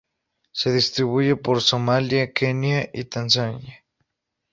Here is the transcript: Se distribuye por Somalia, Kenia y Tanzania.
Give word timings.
Se 0.51 0.71
distribuye 0.71 1.35
por 1.35 1.61
Somalia, 1.61 2.33
Kenia 2.33 2.89
y 2.91 3.03
Tanzania. 3.05 3.83